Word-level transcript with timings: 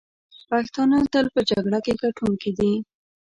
پښتانه 0.49 0.97
تل 1.13 1.25
په 1.33 1.41
جګړه 1.49 1.79
کې 1.85 1.93
ګټونکي 2.03 2.51
دي. 2.57 2.73